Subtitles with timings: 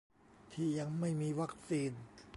[0.53, 1.91] ที่ยังไม่มีวัคซีน